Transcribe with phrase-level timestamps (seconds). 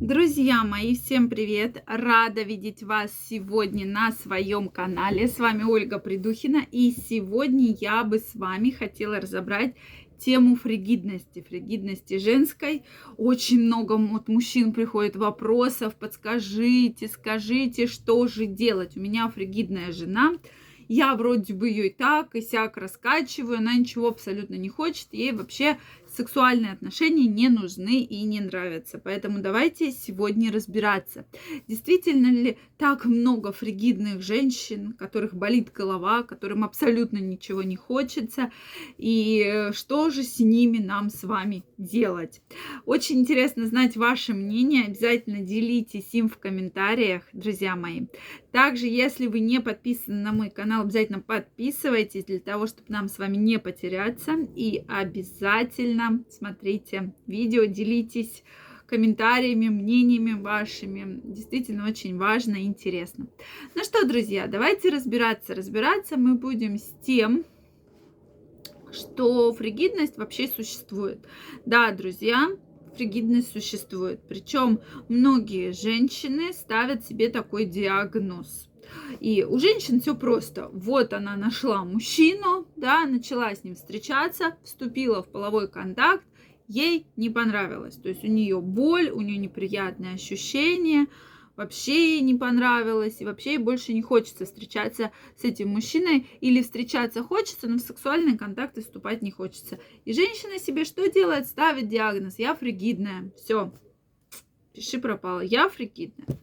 [0.00, 1.82] Друзья мои, всем привет!
[1.86, 5.28] Рада видеть вас сегодня на своем канале.
[5.28, 6.66] С вами Ольга Придухина.
[6.72, 9.74] И сегодня я бы с вами хотела разобрать
[10.18, 12.82] тему фригидности, фригидности женской.
[13.16, 18.96] Очень много от мужчин приходит вопросов, подскажите, скажите, что же делать.
[18.96, 20.32] У меня фригидная жена,
[20.88, 25.32] я вроде бы ее и так, и сяк раскачиваю, она ничего абсолютно не хочет, ей
[25.32, 25.78] вообще
[26.14, 28.98] сексуальные отношения не нужны и не нравятся.
[28.98, 31.26] Поэтому давайте сегодня разбираться.
[31.68, 38.50] Действительно ли так много фригидных женщин, которых болит голова, которым абсолютно ничего не хочется,
[38.98, 42.42] и что же с ними нам с вами делать?
[42.86, 44.84] Очень интересно знать ваше мнение.
[44.84, 48.06] Обязательно делитесь им в комментариях, друзья мои.
[48.54, 53.18] Также, если вы не подписаны на мой канал, обязательно подписывайтесь для того, чтобы нам с
[53.18, 54.34] вами не потеряться.
[54.54, 58.44] И обязательно смотрите видео, делитесь
[58.86, 61.20] комментариями, мнениями вашими.
[61.24, 63.26] Действительно очень важно и интересно.
[63.74, 65.56] Ну что, друзья, давайте разбираться.
[65.56, 67.44] Разбираться мы будем с тем,
[68.92, 71.18] что фригидность вообще существует.
[71.66, 72.50] Да, друзья,
[72.96, 74.20] фригидность существует.
[74.28, 78.68] Причем многие женщины ставят себе такой диагноз.
[79.20, 80.68] И у женщин все просто.
[80.72, 86.24] Вот она нашла мужчину, да, начала с ним встречаться, вступила в половой контакт,
[86.68, 87.96] ей не понравилось.
[87.96, 91.06] То есть у нее боль, у нее неприятные ощущения,
[91.56, 96.62] вообще ей не понравилось, и вообще ей больше не хочется встречаться с этим мужчиной, или
[96.62, 99.78] встречаться хочется, но в сексуальные контакты вступать не хочется.
[100.04, 101.46] И женщина себе что делает?
[101.46, 103.72] Ставит диагноз, я фригидная, все,
[104.72, 106.38] пиши пропало, я фригидная.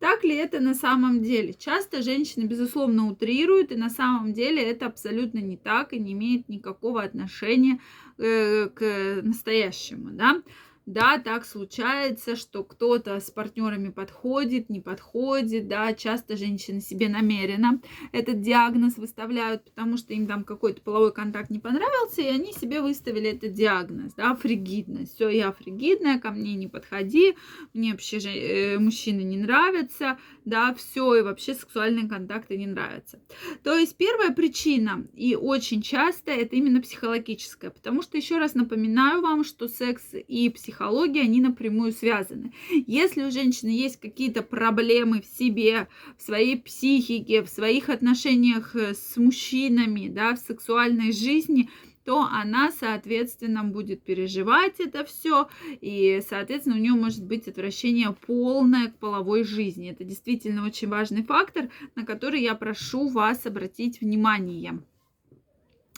[0.00, 1.54] Так ли это на самом деле?
[1.54, 6.48] Часто женщины, безусловно, утрируют, и на самом деле это абсолютно не так и не имеет
[6.48, 7.80] никакого отношения
[8.18, 10.42] э, к настоящему, да.
[10.86, 17.80] Да, так случается, что кто-то с партнерами подходит, не подходит, да, часто женщины себе намеренно
[18.12, 22.82] этот диагноз выставляют, потому что им там какой-то половой контакт не понравился, и они себе
[22.82, 25.14] выставили этот диагноз, да, фригидность.
[25.14, 27.34] Все, я фригидная, ко мне не подходи,
[27.72, 33.22] мне вообще же, э, мужчины не нравятся, да, все, и вообще сексуальные контакты не нравятся.
[33.62, 39.22] То есть первая причина, и очень часто, это именно психологическая, потому что, еще раз напоминаю
[39.22, 42.52] вам, что секс и психология психологии, они напрямую связаны.
[42.70, 48.94] Если у женщины есть какие-то проблемы в себе, в своей психике, в своих отношениях э,
[48.94, 51.70] с мужчинами, да, в сексуальной жизни,
[52.04, 55.48] то она, соответственно, будет переживать это все,
[55.80, 59.90] и, соответственно, у нее может быть отвращение полное к половой жизни.
[59.90, 64.82] Это действительно очень важный фактор, на который я прошу вас обратить внимание.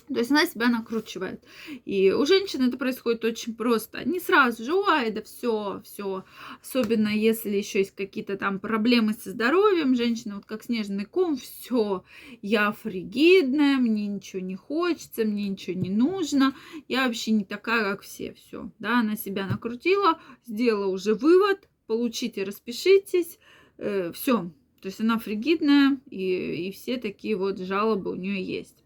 [0.09, 1.43] То есть она себя накручивает.
[1.84, 4.09] И у женщин это происходит очень просто.
[4.09, 6.25] Не сразу же, ой, да все, все.
[6.62, 12.05] Особенно если еще есть какие-то там проблемы со здоровьем, женщина вот как снежный ком, все,
[12.41, 16.55] я фригидная, мне ничего не хочется, мне ничего не нужно,
[16.87, 18.71] я вообще не такая, как все, все.
[18.78, 23.38] Да, она себя накрутила, сделала уже вывод, получите, распишитесь,
[23.78, 24.50] э, все.
[24.81, 28.86] То есть она фригидная, и, и все такие вот жалобы у нее есть.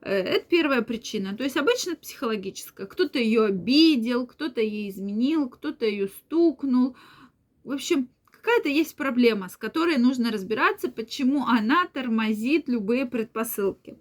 [0.00, 1.36] Э, это первая причина.
[1.36, 2.86] То есть обычно это психологическая.
[2.86, 6.96] Кто-то ее обидел, кто-то ей изменил, кто-то ее стукнул.
[7.64, 8.08] В общем,
[8.42, 13.96] какая-то есть проблема, с которой нужно разбираться, почему она тормозит любые предпосылки.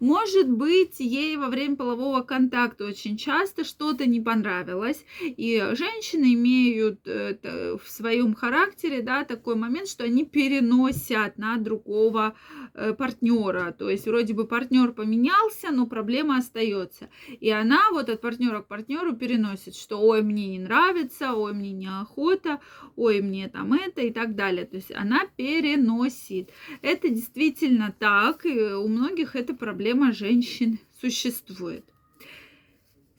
[0.00, 7.00] Может быть, ей во время полового контакта очень часто что-то не понравилось, и женщины имеют
[7.06, 12.34] э, в своем характере да, такой момент, что они переносят на другого
[12.74, 13.74] э, партнера.
[13.78, 17.08] То есть вроде бы партнер поменялся, но проблема остается.
[17.40, 21.72] И она вот от партнера к партнеру переносит, что ой, мне не нравится, ой, мне
[21.72, 22.60] неохота,
[22.96, 24.66] ой, мне там это это и так далее.
[24.66, 26.50] То есть она переносит.
[26.82, 31.84] Это действительно так, и у многих эта проблема женщин существует.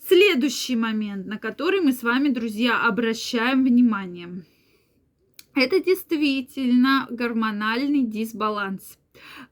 [0.08, 4.46] Следующий момент, на который мы с вами, друзья, обращаем внимание.
[5.54, 8.98] Это действительно гормональный дисбаланс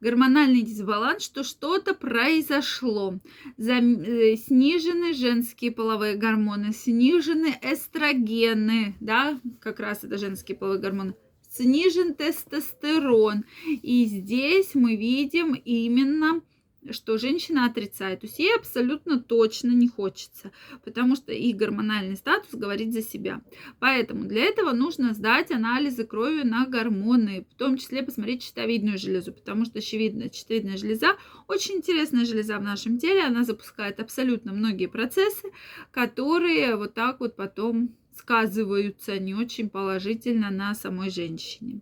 [0.01, 3.19] гормональный дисбаланс, что что-то произошло.
[3.57, 11.15] Э, снижены женские половые гормоны, снижены эстрогены, да, как раз это женские половые гормоны,
[11.49, 13.45] снижен тестостерон.
[13.65, 16.41] И здесь мы видим именно
[16.91, 18.21] что женщина отрицает.
[18.21, 20.51] То есть ей абсолютно точно не хочется,
[20.83, 23.41] потому что их гормональный статус говорит за себя.
[23.79, 29.33] Поэтому для этого нужно сдать анализы крови на гормоны, в том числе посмотреть щитовидную железу,
[29.33, 31.15] потому что щитовидная, щитовидная железа
[31.47, 35.49] очень интересная железа в нашем теле, она запускает абсолютно многие процессы,
[35.91, 41.81] которые вот так вот потом сказываются не очень положительно на самой женщине.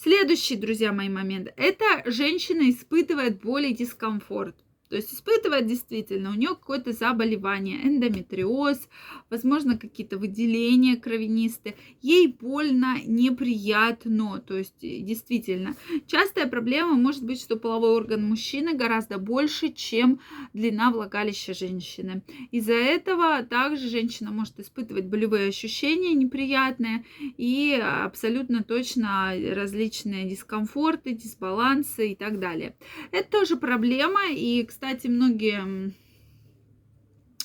[0.00, 1.52] Следующий, друзья мои, момент.
[1.56, 4.54] Это женщина испытывает боль и дискомфорт.
[4.88, 8.88] То есть испытывает действительно, у нее какое-то заболевание, эндометриоз,
[9.30, 11.76] возможно, какие-то выделения кровянистые.
[12.00, 14.40] Ей больно, неприятно.
[14.40, 15.76] То есть э, действительно,
[16.06, 20.20] частая проблема может быть, что половой орган мужчины гораздо больше, чем
[20.52, 22.22] длина влагалища женщины.
[22.50, 27.04] Из-за этого также женщина может испытывать болевые ощущения неприятные
[27.36, 32.76] и абсолютно точно различные дискомфорты, дисбалансы и так далее.
[33.10, 35.92] Это тоже проблема, и, кстати, кстати, многие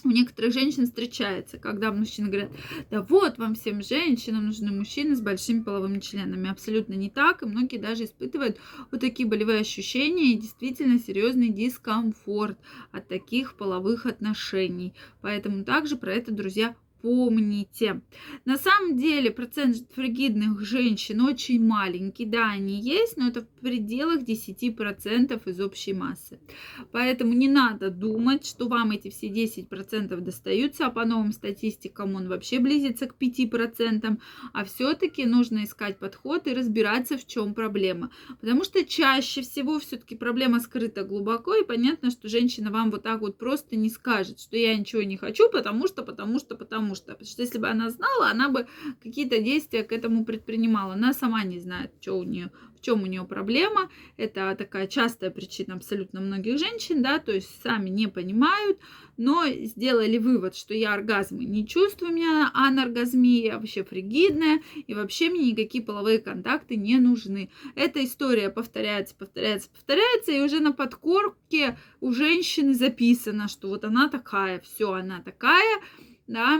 [0.03, 2.51] у некоторых женщин встречается, когда мужчины говорят,
[2.91, 6.51] да вот вам всем женщинам нужны мужчины с большими половыми членами.
[6.51, 8.59] Абсолютно не так, и многие даже испытывают
[8.91, 12.59] вот такие болевые ощущения и действительно серьезный дискомфорт
[12.91, 14.94] от таких половых отношений.
[15.21, 18.02] Поэтому также про это, друзья, помните.
[18.46, 22.26] На самом деле процент фригидных женщин очень маленький.
[22.26, 26.40] Да, они есть, но это в пределах 10% из общей массы.
[26.94, 32.30] Поэтому не надо думать, что вам эти все 10% достаются, а по новым статистикам он
[32.30, 34.18] вообще близится к 5%.
[34.54, 38.12] А все-таки нужно искать подход и разбираться, в чем проблема.
[38.40, 43.20] Потому что чаще всего все-таки проблема скрыта глубоко, и понятно, что женщина вам вот так
[43.20, 46.95] вот просто не скажет, что я ничего не хочу, потому что, потому что, потому потому
[46.95, 48.68] что, потому что если бы она знала, она бы
[49.01, 50.94] какие-то действия к этому предпринимала.
[50.94, 53.90] Она сама не знает, что у нее, в чем у нее проблема.
[54.18, 58.80] Это такая частая причина абсолютно многих женщин, да, то есть сами не понимают,
[59.18, 65.30] но сделали вывод, что я оргазмы не чувствую, у меня аноргазмия, вообще фригидная, и вообще
[65.30, 67.50] мне никакие половые контакты не нужны.
[67.75, 74.10] Эта история повторяется, повторяется, повторяется, и уже на подкорке у женщины записано, что вот она
[74.10, 75.80] такая, все, она такая,
[76.33, 76.59] да,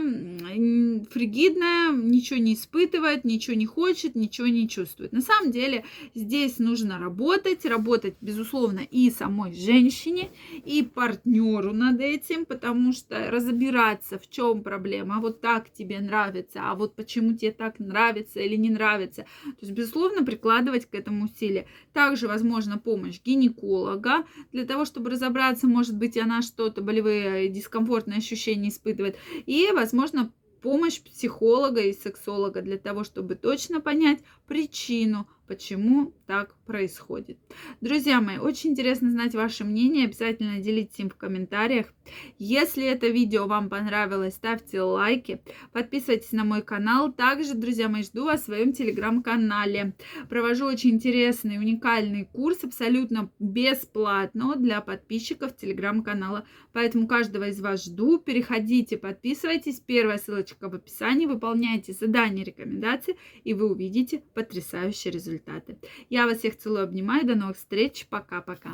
[1.10, 5.12] фригидная, ничего не испытывает, ничего не хочет, ничего не чувствует.
[5.12, 5.84] На самом деле
[6.14, 10.30] здесь нужно работать, работать, безусловно, и самой женщине,
[10.64, 16.60] и партнеру над этим, потому что разбираться, в чем проблема, а вот так тебе нравится,
[16.62, 19.22] а вот почему тебе так нравится или не нравится.
[19.44, 21.66] То есть, безусловно, прикладывать к этому усилия.
[21.92, 28.68] Также, возможно, помощь гинеколога для того, чтобы разобраться, может быть, она что-то, болевые дискомфортные ощущения
[28.68, 29.16] испытывает.
[29.46, 37.38] И, возможно, помощь психолога и сексолога для того, чтобы точно понять причину, почему так происходит.
[37.80, 40.06] Друзья мои, очень интересно знать ваше мнение.
[40.06, 41.92] Обязательно делитесь им в комментариях.
[42.38, 45.40] Если это видео вам понравилось, ставьте лайки,
[45.72, 47.12] подписывайтесь на мой канал.
[47.12, 49.94] Также, друзья мои, жду вас в своем телеграм-канале.
[50.28, 56.46] Провожу очень интересный, уникальный курс, абсолютно бесплатно для подписчиков телеграм-канала.
[56.72, 58.18] Поэтому каждого из вас жду.
[58.18, 59.80] Переходите, подписывайтесь.
[59.80, 61.26] Первая ссылочка в описании.
[61.26, 65.76] Выполняйте задания, рекомендации, и вы увидите потрясающие результаты.
[66.08, 67.26] Я вас всех целую, обнимаю.
[67.26, 68.06] До новых встреч.
[68.08, 68.70] Пока-пока.